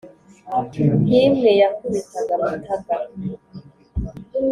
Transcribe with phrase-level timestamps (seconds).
[1.03, 2.97] nk’imwe yakubitaga mutaga,